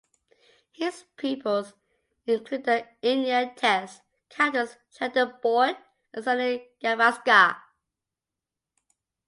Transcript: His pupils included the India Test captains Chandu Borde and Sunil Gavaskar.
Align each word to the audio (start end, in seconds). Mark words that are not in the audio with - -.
His 0.71 1.05
pupils 1.15 1.75
included 2.25 2.63
the 2.65 2.87
India 3.03 3.53
Test 3.55 4.01
captains 4.29 4.75
Chandu 4.91 5.39
Borde 5.43 5.77
and 6.11 6.25
Sunil 6.25 6.65
Gavaskar. 6.83 7.55